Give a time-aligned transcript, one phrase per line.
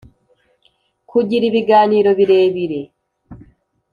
[1.09, 2.81] kugira ibiganiro birebire,